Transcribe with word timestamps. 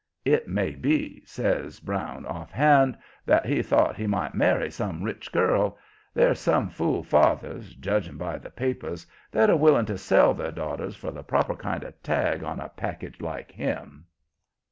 It 0.25 0.47
may 0.47 0.71
be," 0.71 1.21
says 1.27 1.79
Brown, 1.79 2.25
offhand, 2.25 2.97
"that 3.27 3.45
he 3.45 3.61
thought 3.61 3.95
he 3.95 4.07
might 4.07 4.33
marry 4.33 4.71
some 4.71 5.03
rich 5.03 5.31
girl. 5.31 5.77
There's 6.11 6.39
some 6.39 6.69
fool 6.71 7.03
fathers, 7.03 7.75
judging 7.75 8.17
by 8.17 8.39
the 8.39 8.49
papers, 8.49 9.05
that 9.29 9.51
are 9.51 9.55
willing 9.55 9.85
to 9.85 9.99
sell 9.99 10.33
their 10.33 10.49
daughters 10.53 10.95
for 10.95 11.11
the 11.11 11.21
proper 11.21 11.55
kind 11.55 11.83
of 11.83 12.01
tag 12.01 12.43
on 12.43 12.59
a 12.59 12.69
package 12.69 13.21
like 13.21 13.51
him." 13.51 14.05